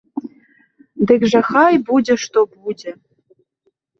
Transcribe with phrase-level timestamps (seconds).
[1.09, 2.91] Дык жа хай будзе што будзе!